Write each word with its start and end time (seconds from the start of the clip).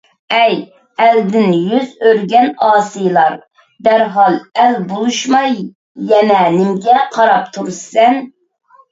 ئەي! 0.35 0.53
ئەلدىن 1.03 1.51
يۈز 1.73 1.89
ئۆرۈگەن 2.05 2.47
ئاسىيلار، 2.67 3.35
دەرھال 3.87 4.37
ئەل 4.63 4.77
بولۇشماي 4.93 5.53
يەنە 6.13 6.39
نېمىگە 6.55 6.97
قاراپ 7.19 7.53
تۇرۇشىسەن! 7.59 8.19